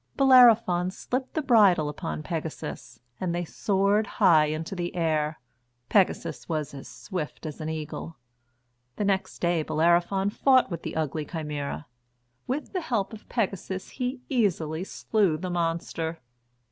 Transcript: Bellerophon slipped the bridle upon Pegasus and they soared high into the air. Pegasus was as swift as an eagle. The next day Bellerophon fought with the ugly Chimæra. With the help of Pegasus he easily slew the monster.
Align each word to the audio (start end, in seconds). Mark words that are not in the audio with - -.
Bellerophon 0.17 0.89
slipped 0.89 1.35
the 1.35 1.43
bridle 1.43 1.87
upon 1.87 2.23
Pegasus 2.23 3.01
and 3.19 3.35
they 3.35 3.45
soared 3.45 4.07
high 4.17 4.45
into 4.47 4.75
the 4.75 4.95
air. 4.95 5.39
Pegasus 5.89 6.49
was 6.49 6.73
as 6.73 6.87
swift 6.87 7.45
as 7.45 7.61
an 7.61 7.69
eagle. 7.69 8.17
The 8.95 9.05
next 9.05 9.37
day 9.37 9.61
Bellerophon 9.61 10.31
fought 10.31 10.71
with 10.71 10.81
the 10.81 10.95
ugly 10.95 11.27
Chimæra. 11.27 11.85
With 12.47 12.73
the 12.73 12.81
help 12.81 13.13
of 13.13 13.29
Pegasus 13.29 13.89
he 13.89 14.21
easily 14.27 14.83
slew 14.83 15.37
the 15.37 15.51
monster. 15.51 16.17